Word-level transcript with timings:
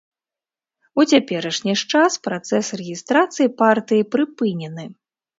У 1.01 1.03
цяперашні 1.11 1.75
ж 1.81 1.89
час 1.93 2.15
працэс 2.27 2.71
рэгістрацыі 2.81 3.47
партыі 3.61 4.07
прыпынены. 4.15 4.87